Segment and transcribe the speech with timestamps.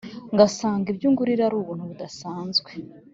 [0.33, 2.71] Ngasanga ibyo ungilira arubuntu budasanzwe